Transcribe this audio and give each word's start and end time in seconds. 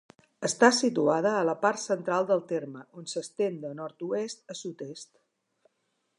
Està 0.47 0.69
situada 0.77 1.33
a 1.41 1.43
la 1.49 1.55
part 1.65 1.81
central 1.83 2.25
del 2.31 2.43
terme, 2.53 2.81
on 3.01 3.07
s'estén 3.13 3.61
de 3.67 3.75
nord-oest 3.83 4.55
a 4.57 4.61
sud-est. 4.65 5.17